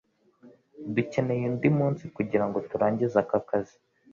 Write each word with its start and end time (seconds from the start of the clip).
Dukeneye 0.95 1.43
undi 1.51 1.69
munsi 1.77 2.03
kugirango 2.15 2.57
turangize 2.69 3.15
aka 3.23 3.39
kazi. 3.49 3.75